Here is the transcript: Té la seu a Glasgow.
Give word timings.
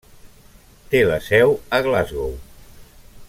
Té 0.93 1.01
la 1.11 1.19
seu 1.27 1.53
a 1.79 1.83
Glasgow. 1.89 2.35